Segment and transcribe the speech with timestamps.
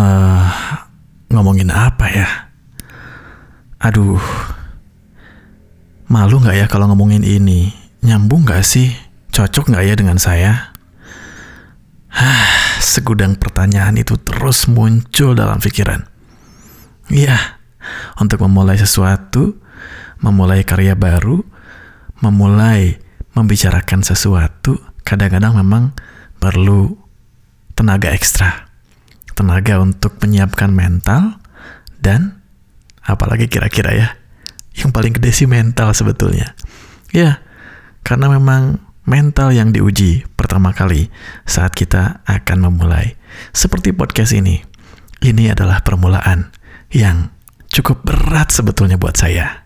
[0.00, 0.44] uh,
[1.30, 2.28] ngomongin apa ya?
[3.80, 4.20] Aduh,
[6.08, 7.72] malu nggak ya kalau ngomongin ini?
[8.04, 8.92] Nyambung nggak sih?
[9.32, 10.72] Cocok nggak ya dengan saya?
[12.10, 16.02] Hah, segudang pertanyaan itu terus muncul dalam pikiran.
[17.06, 17.38] Iya,
[18.18, 19.62] untuk memulai sesuatu,
[20.18, 21.40] memulai karya baru,
[22.18, 22.98] memulai
[23.38, 25.94] membicarakan sesuatu, kadang-kadang memang
[26.42, 26.98] perlu
[27.78, 28.69] tenaga ekstra
[29.40, 31.40] tenaga untuk menyiapkan mental
[31.96, 32.44] dan
[33.00, 34.08] apalagi kira-kira ya
[34.76, 36.52] yang paling gede sih mental sebetulnya
[37.16, 37.40] ya
[38.04, 41.08] karena memang mental yang diuji pertama kali
[41.48, 43.16] saat kita akan memulai
[43.56, 44.60] seperti podcast ini
[45.24, 46.52] ini adalah permulaan
[46.92, 47.32] yang
[47.72, 49.64] cukup berat sebetulnya buat saya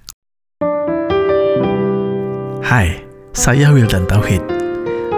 [2.65, 2.97] Hai,
[3.37, 4.41] saya Wildan Tauhid.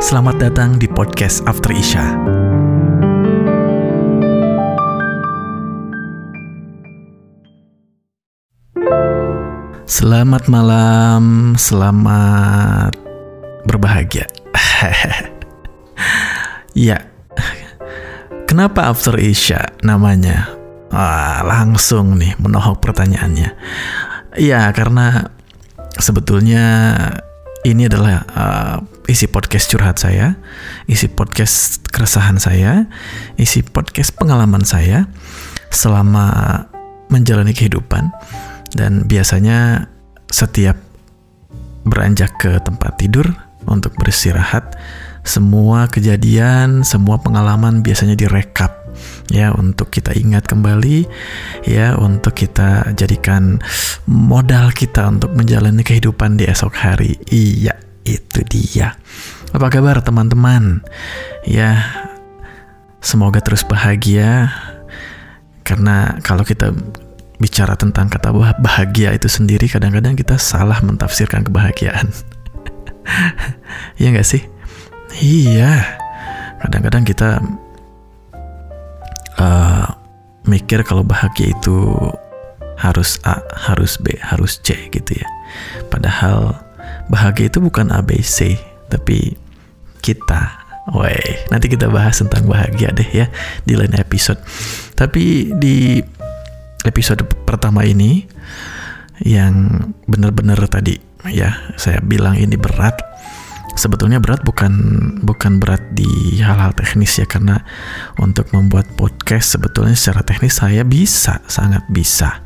[0.02, 2.04] Selamat datang di podcast After Isya.
[9.86, 12.98] Selamat malam, selamat
[13.70, 14.26] berbahagia.
[16.74, 17.06] ya,
[18.50, 20.50] kenapa After Isya namanya?
[20.90, 23.54] Ah, langsung nih menohok pertanyaannya.
[24.42, 25.30] Ya, karena
[26.02, 26.66] sebetulnya
[27.62, 30.34] ini adalah uh, isi podcast curhat saya,
[30.90, 32.90] isi podcast keresahan saya,
[33.38, 35.06] isi podcast pengalaman saya
[35.70, 36.66] selama
[37.06, 38.10] menjalani kehidupan
[38.74, 39.86] dan biasanya
[40.32, 40.74] setiap
[41.86, 43.30] beranjak ke tempat tidur
[43.70, 44.74] untuk beristirahat,
[45.22, 48.86] semua kejadian, semua pengalaman biasanya direkap
[49.28, 51.04] ya untuk kita ingat kembali
[51.68, 53.60] ya untuk kita jadikan
[54.08, 57.18] modal kita untuk menjalani kehidupan di esok hari.
[57.28, 58.94] Iya, itu dia.
[59.50, 60.82] Apa kabar teman-teman?
[61.46, 61.82] Ya,
[63.02, 64.50] semoga terus bahagia
[65.66, 66.70] karena kalau kita
[67.36, 72.08] bicara tentang kata bahagia itu sendiri kadang-kadang kita salah mentafsirkan kebahagiaan.
[74.00, 74.42] Iya nggak sih?
[75.20, 75.84] Iya.
[76.60, 77.40] Kadang-kadang kita
[79.40, 79.86] uh,
[80.48, 81.76] mikir kalau bahagia itu
[82.76, 85.28] harus A, harus B, harus C gitu ya.
[85.88, 86.60] Padahal
[87.08, 88.60] bahagia itu bukan A, B, C,
[88.92, 89.36] tapi
[90.04, 90.66] kita.
[90.86, 91.18] Woi,
[91.50, 93.26] nanti kita bahas tentang bahagia deh ya
[93.66, 94.38] di lain episode.
[94.94, 95.98] Tapi di
[96.86, 98.24] episode pertama ini
[99.22, 103.02] yang benar-benar tadi ya saya bilang ini berat.
[103.76, 104.72] Sebetulnya berat bukan
[105.20, 107.60] bukan berat di hal-hal teknis ya karena
[108.16, 112.40] untuk membuat podcast sebetulnya secara teknis saya bisa sangat bisa.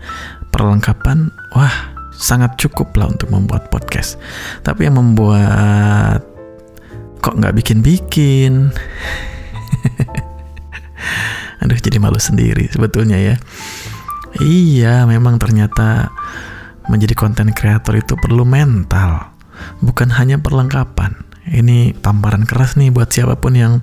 [0.50, 4.18] Perlengkapan wah sangat cukup lah untuk membuat podcast.
[4.66, 6.26] Tapi yang membuat
[7.22, 8.74] kok nggak bikin-bikin?
[11.62, 13.36] Aduh jadi malu sendiri sebetulnya ya
[14.38, 16.14] Iya, memang ternyata
[16.86, 19.34] menjadi konten kreator itu perlu mental,
[19.82, 21.18] bukan hanya perlengkapan.
[21.50, 23.82] Ini tamparan keras nih buat siapa pun yang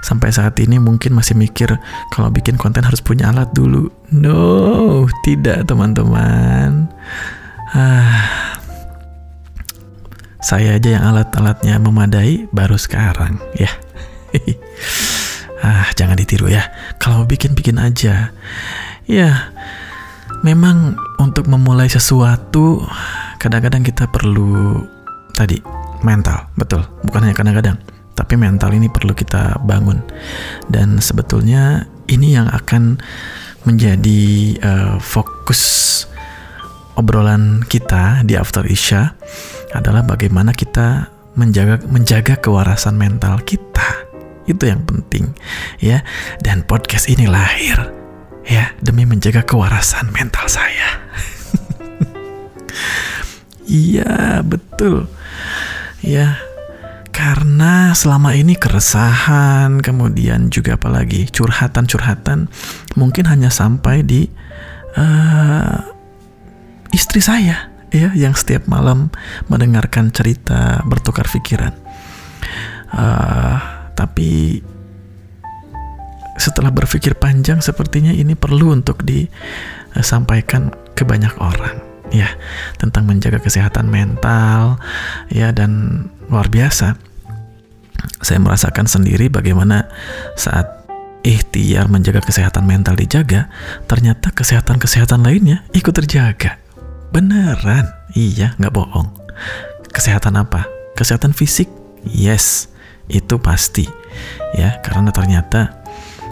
[0.00, 1.76] sampai saat ini mungkin masih mikir
[2.10, 3.86] kalau bikin konten harus punya alat dulu.
[4.10, 6.90] No, tidak teman-teman.
[7.70, 8.58] Ah,
[10.42, 13.70] saya aja yang alat-alatnya memadai baru sekarang ya.
[15.66, 16.66] ah, jangan ditiru ya.
[16.98, 18.34] Kalau bikin bikin aja.
[19.10, 19.50] Ya,
[20.46, 22.86] memang untuk memulai sesuatu
[23.42, 24.86] kadang-kadang kita perlu
[25.34, 25.58] tadi
[26.06, 26.86] mental, betul.
[27.02, 27.74] Bukan hanya kadang-kadang,
[28.14, 29.98] tapi mental ini perlu kita bangun.
[30.70, 33.02] Dan sebetulnya ini yang akan
[33.66, 36.06] menjadi uh, fokus
[36.94, 39.10] obrolan kita di After Isya
[39.74, 44.06] adalah bagaimana kita menjaga menjaga kewarasan mental kita.
[44.46, 45.34] Itu yang penting,
[45.82, 46.06] ya.
[46.38, 47.99] Dan podcast ini lahir
[48.46, 51.00] ya demi menjaga kewarasan mental saya.
[53.70, 55.06] Iya, betul.
[56.02, 56.42] Ya,
[57.14, 62.50] karena selama ini keresahan, kemudian juga apalagi curhatan-curhatan
[62.98, 64.26] mungkin hanya sampai di
[64.98, 65.86] uh,
[66.90, 69.14] istri saya ya yang setiap malam
[69.46, 71.70] mendengarkan cerita bertukar pikiran.
[72.90, 73.54] Uh,
[73.94, 74.58] tapi
[76.40, 81.76] setelah berpikir panjang sepertinya ini perlu untuk disampaikan ke banyak orang
[82.10, 82.32] ya.
[82.80, 84.80] Tentang menjaga kesehatan mental
[85.28, 86.96] ya dan luar biasa.
[88.24, 89.88] Saya merasakan sendiri bagaimana
[90.36, 90.80] saat
[91.20, 93.52] ikhtiar menjaga kesehatan mental dijaga
[93.84, 96.56] ternyata kesehatan-kesehatan lainnya ikut terjaga.
[97.12, 97.92] Beneran?
[98.16, 99.08] Iya nggak bohong.
[99.92, 100.64] Kesehatan apa?
[100.96, 101.68] Kesehatan fisik?
[102.08, 102.72] Yes
[103.10, 103.84] itu pasti
[104.56, 104.80] ya.
[104.80, 105.79] Karena ternyata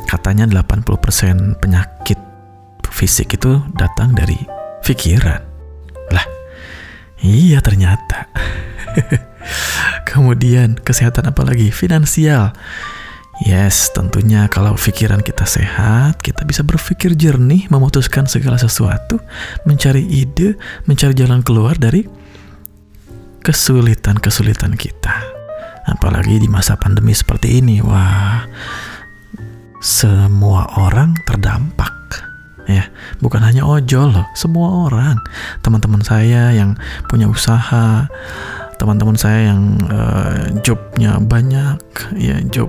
[0.08, 2.16] katanya 80% penyakit
[2.88, 4.40] fisik itu datang dari
[4.80, 5.44] pikiran.
[6.08, 6.26] Lah,
[7.20, 8.32] iya ternyata.
[10.08, 11.68] Kemudian kesehatan apa lagi?
[11.68, 12.56] Finansial.
[13.38, 19.22] Yes, tentunya kalau pikiran kita sehat, kita bisa berpikir jernih, memutuskan segala sesuatu,
[19.62, 20.58] mencari ide,
[20.90, 22.02] mencari jalan keluar dari
[23.46, 25.14] kesulitan-kesulitan kita.
[25.86, 28.42] Apalagi di masa pandemi seperti ini, wah,
[29.78, 31.94] semua orang terdampak.
[32.68, 32.84] Ya,
[33.24, 35.16] bukan hanya ojol loh, semua orang.
[35.64, 36.76] Teman-teman saya yang
[37.08, 38.04] punya usaha,
[38.76, 41.80] teman-teman saya yang uh, jobnya banyak,
[42.20, 42.68] ya job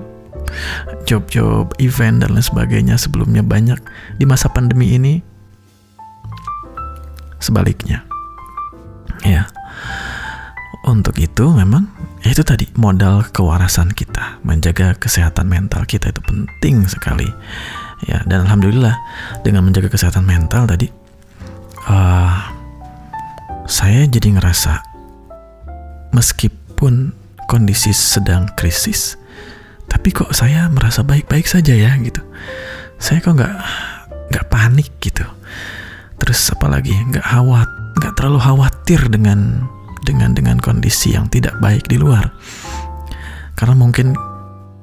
[1.06, 3.78] job-job event dan lain sebagainya sebelumnya banyak
[4.18, 5.22] di masa pandemi ini
[7.38, 8.04] sebaliknya
[9.24, 9.48] ya
[10.88, 11.92] untuk itu memang
[12.24, 14.40] ya itu tadi modal kewarasan kita.
[14.48, 17.28] Menjaga kesehatan mental kita itu penting sekali.
[18.08, 18.96] Ya dan alhamdulillah
[19.44, 20.88] dengan menjaga kesehatan mental tadi
[21.92, 22.36] uh,
[23.68, 24.80] saya jadi ngerasa
[26.16, 27.12] meskipun
[27.52, 29.20] kondisi sedang krisis
[29.90, 32.24] tapi kok saya merasa baik-baik saja ya gitu.
[33.02, 33.56] Saya kok nggak
[34.32, 35.26] nggak panik gitu.
[36.22, 37.68] Terus apalagi nggak khawat
[38.00, 39.68] nggak terlalu khawatir dengan
[40.06, 42.32] dengan dengan kondisi yang tidak baik di luar.
[43.56, 44.16] Karena mungkin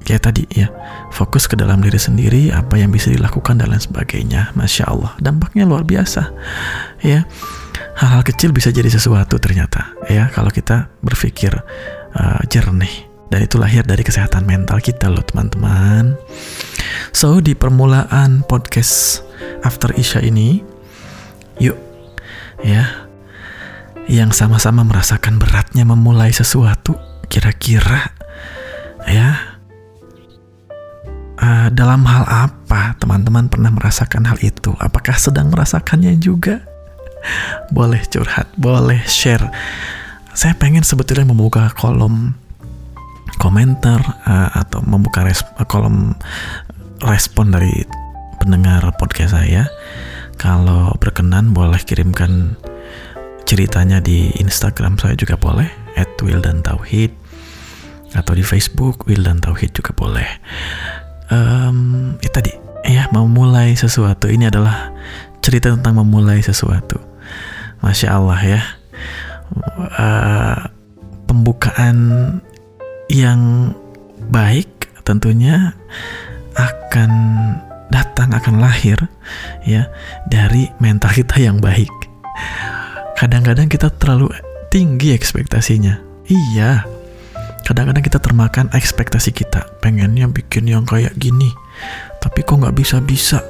[0.07, 0.71] ya tadi ya
[1.11, 4.55] fokus ke dalam diri sendiri apa yang bisa dilakukan dan lain sebagainya.
[4.55, 6.31] Masya Allah dampaknya luar biasa
[7.03, 7.25] ya.
[7.97, 11.57] Hal-hal kecil bisa jadi sesuatu ternyata ya kalau kita berpikir
[12.17, 13.09] uh, jernih.
[13.27, 16.15] Dan itu lahir dari kesehatan mental kita loh teman-teman.
[17.11, 19.27] So di permulaan podcast
[19.67, 20.63] After Isya ini,
[21.59, 21.75] yuk
[22.63, 23.06] ya,
[24.07, 26.95] yang sama-sama merasakan beratnya memulai sesuatu,
[27.27, 28.15] kira-kira
[29.07, 29.59] ya,
[31.43, 34.71] uh, dalam hal apa teman-teman pernah merasakan hal itu?
[34.79, 36.63] Apakah sedang merasakannya juga?
[37.75, 39.51] Boleh curhat, boleh share.
[40.37, 42.39] Saya pengen sebetulnya membuka kolom
[43.43, 46.15] komentar uh, atau membuka res kolom
[47.03, 47.83] respon dari
[48.39, 49.67] pendengar podcast saya.
[50.37, 52.55] Kalau berkenan boleh kirimkan
[53.47, 55.71] ceritanya di Instagram saya juga boleh
[56.21, 57.27] @wildan_tauhid
[58.17, 60.29] atau di Facebook Wildan Tauhid juga boleh.
[61.29, 62.53] Um, itu tadi
[62.87, 64.95] ya memulai sesuatu ini adalah
[65.45, 66.97] cerita tentang memulai sesuatu.
[67.85, 68.63] Masya Allah ya.
[69.77, 70.59] Uh,
[71.29, 71.97] pembukaan
[73.07, 73.71] yang
[74.33, 75.77] baik tentunya
[76.59, 77.11] akan
[77.95, 78.99] datang akan lahir
[79.63, 79.87] ya
[80.27, 81.93] dari mental kita yang baik.
[83.17, 84.29] Kadang-kadang kita terlalu
[84.69, 85.97] tinggi ekspektasinya.
[86.29, 86.85] Iya.
[87.65, 89.65] Kadang-kadang kita termakan ekspektasi kita.
[89.81, 91.49] Pengennya bikin yang kayak gini.
[92.21, 93.41] Tapi kok nggak bisa-bisa.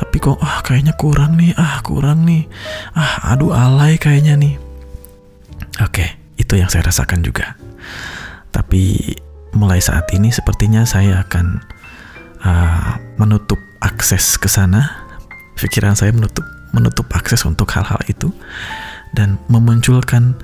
[0.00, 1.52] Tapi kok ah kayaknya kurang nih.
[1.54, 2.48] Ah kurang nih.
[2.96, 4.54] Ah aduh alay kayaknya nih.
[5.84, 7.54] Oke, itu yang saya rasakan juga.
[8.50, 9.14] Tapi
[9.52, 11.60] mulai saat ini sepertinya saya akan
[12.40, 15.06] uh, menutup akses ke sana.
[15.60, 18.32] Pikiran saya menutup menutup akses untuk hal-hal itu
[19.16, 20.36] dan memunculkan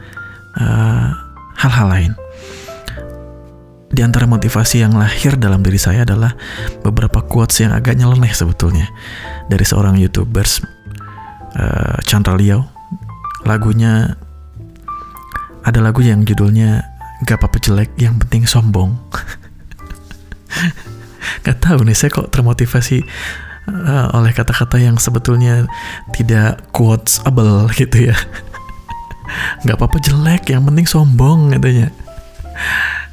[0.59, 1.09] uh,
[1.57, 2.13] hal-hal uh, lain.
[3.87, 6.35] Di antara motivasi yang lahir dalam diri saya adalah
[6.83, 8.91] beberapa quotes yang agak nyeleneh sebetulnya
[9.47, 10.61] dari seorang youtubers
[11.57, 12.67] uh, Chandra Liao.
[13.47, 14.19] Lagunya
[15.67, 16.87] ada lagu yang judulnya
[17.26, 18.95] gak apa-apa jelek yang penting sombong
[21.45, 23.02] gak tahu nih saya kok termotivasi
[23.67, 25.67] uh, oleh kata-kata yang sebetulnya
[26.14, 28.17] tidak quotesable gitu ya
[29.64, 30.50] gak apa-apa jelek.
[30.50, 31.88] Yang penting sombong katanya.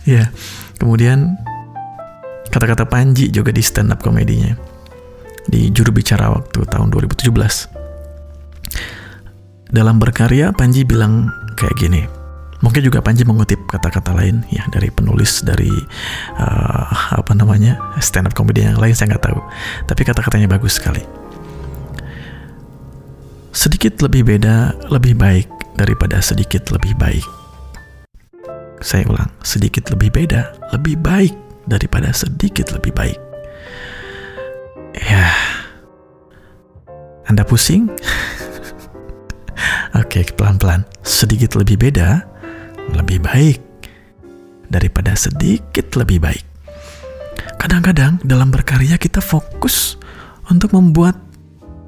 [0.04, 0.32] Ya
[0.80, 1.40] kemudian
[2.52, 4.56] kata-kata Panji juga di stand up komedinya.
[5.44, 7.84] Di juru bicara waktu tahun 2017
[9.74, 12.06] dalam berkarya Panji bilang kayak gini.
[12.64, 15.68] Mungkin juga Panji mengutip kata-kata lain ya dari penulis dari
[16.40, 19.40] uh, apa namanya stand up comedy yang lain saya nggak tahu.
[19.90, 21.04] Tapi kata-katanya bagus sekali.
[23.52, 25.50] Sedikit lebih beda lebih baik
[25.84, 27.28] daripada sedikit lebih baik.
[28.80, 31.36] Saya ulang, sedikit lebih beda lebih baik
[31.68, 33.20] daripada sedikit lebih baik.
[34.96, 35.28] Ya,
[37.28, 37.92] Anda pusing?
[40.00, 40.88] Oke, pelan-pelan.
[41.04, 42.24] Sedikit lebih beda
[42.96, 43.60] lebih baik
[44.68, 46.44] daripada sedikit lebih baik.
[47.60, 49.96] Kadang-kadang dalam berkarya kita fokus
[50.52, 51.16] untuk membuat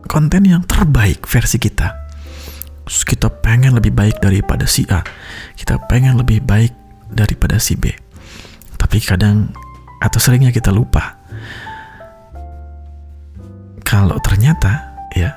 [0.07, 2.04] konten yang terbaik versi kita.
[2.85, 5.01] Kita pengen lebih baik daripada si A.
[5.57, 6.73] Kita pengen lebih baik
[7.09, 7.89] daripada si B.
[8.77, 9.49] Tapi kadang
[10.01, 11.17] atau seringnya kita lupa
[13.85, 15.33] kalau ternyata ya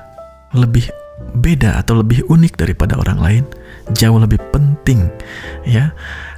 [0.51, 0.89] lebih
[1.37, 3.43] beda atau lebih unik daripada orang lain,
[3.93, 5.07] jauh lebih penting
[5.63, 5.93] ya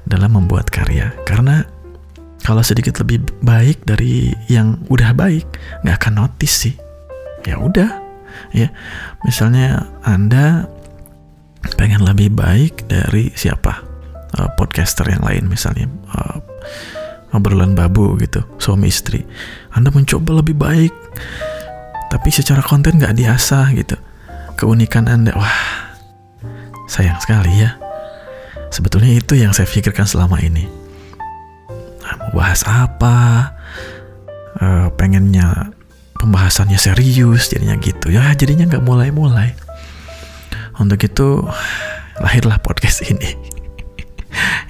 [0.06, 1.16] dalam membuat karya.
[1.24, 1.64] Karena
[2.44, 5.48] kalau sedikit lebih baik dari yang udah baik,
[5.82, 6.76] nggak akan notice sih.
[7.48, 7.90] Ya udah,
[8.54, 8.70] ya.
[9.26, 10.68] Misalnya Anda
[11.78, 13.84] pengen lebih baik dari siapa?
[14.32, 15.90] Uh, podcaster yang lain misalnya.
[16.12, 16.40] Uh,
[17.32, 19.24] obrolan babu gitu, suami istri.
[19.72, 20.94] Anda mencoba lebih baik,
[22.12, 23.96] tapi secara konten nggak diasah gitu.
[24.60, 25.96] Keunikan Anda, wah,
[26.92, 27.80] sayang sekali ya.
[28.72, 30.68] Sebetulnya itu yang saya pikirkan selama ini.
[32.04, 33.52] Nah, mau bahas apa?
[34.60, 35.72] Uh, pengennya
[36.20, 38.12] pembahasannya serius, jadinya gitu.
[38.12, 39.56] Ya, jadinya nggak mulai-mulai.
[40.82, 41.46] Untuk itu,
[42.18, 43.38] lahirlah podcast ini.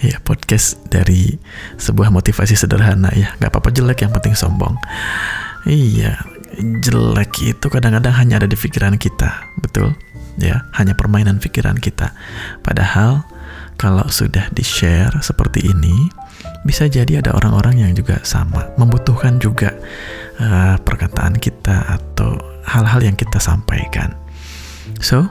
[0.02, 1.38] Ya podcast dari
[1.78, 3.38] sebuah motivasi sederhana ya.
[3.38, 4.74] Nggak apa-apa jelek yang penting sombong.
[5.70, 6.18] Iya
[6.60, 9.96] jelek itu kadang-kadang hanya ada di pikiran kita betul?
[10.40, 12.12] Ya hanya permainan pikiran kita.
[12.66, 13.24] Padahal
[13.80, 16.10] kalau sudah di share seperti ini
[16.66, 19.74] bisa jadi ada orang-orang yang juga sama membutuhkan juga
[20.42, 22.38] uh, perkataan kita atau
[22.68, 24.18] hal-hal yang kita sampaikan.
[24.98, 25.30] So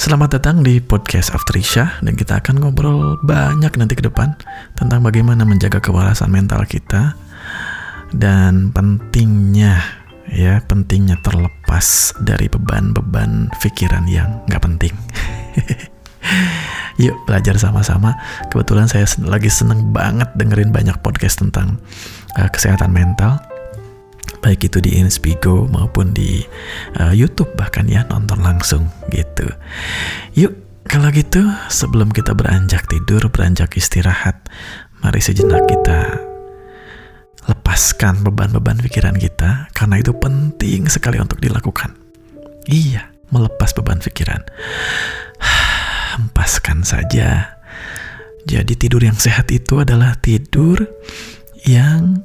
[0.00, 4.32] Selamat datang di podcast After Isya dan kita akan ngobrol banyak nanti ke depan
[4.72, 7.12] tentang bagaimana menjaga kewarasan mental kita
[8.08, 9.76] dan pentingnya
[10.32, 14.96] ya pentingnya terlepas dari beban-beban pikiran yang nggak penting.
[17.04, 18.16] Yuk belajar sama-sama.
[18.48, 21.76] Kebetulan saya lagi seneng banget dengerin banyak podcast tentang
[22.40, 23.36] uh, kesehatan mental
[24.40, 26.44] baik itu di Inspigo maupun di
[26.96, 29.46] uh, YouTube bahkan ya nonton langsung gitu.
[30.36, 30.52] Yuk,
[30.88, 34.48] kalau gitu sebelum kita beranjak tidur, beranjak istirahat,
[35.04, 36.30] mari sejenak kita
[37.48, 41.96] lepaskan beban-beban pikiran kita karena itu penting sekali untuk dilakukan.
[42.68, 44.44] Iya, melepas beban pikiran.
[46.16, 47.60] Hempaskan saja.
[48.44, 50.80] Jadi tidur yang sehat itu adalah tidur
[51.68, 52.24] yang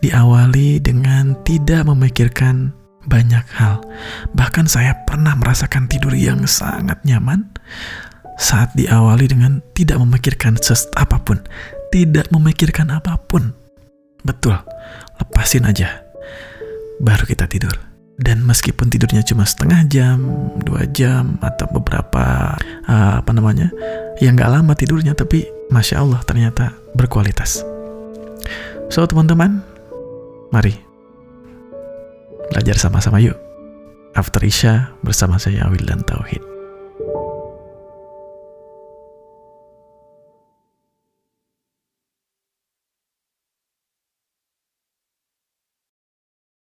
[0.00, 2.72] diawali dengan tidak memikirkan
[3.06, 3.80] banyak hal.
[4.34, 7.46] Bahkan saya pernah merasakan tidur yang sangat nyaman
[8.36, 11.40] saat diawali dengan tidak memikirkan ses apa pun,
[11.94, 13.54] tidak memikirkan apa pun.
[14.26, 14.58] Betul,
[15.22, 16.02] lepasin aja.
[17.00, 17.72] Baru kita tidur.
[18.16, 20.24] Dan meskipun tidurnya cuma setengah jam,
[20.64, 22.56] dua jam, atau beberapa
[22.88, 23.68] uh, apa namanya,
[24.24, 27.60] yang nggak lama tidurnya, tapi masya Allah ternyata berkualitas.
[28.88, 29.60] So teman-teman,
[30.54, 30.74] Mari
[32.50, 33.36] belajar sama-sama yuk.
[34.16, 36.55] After Isya bersama saya Awil dan Tauhid.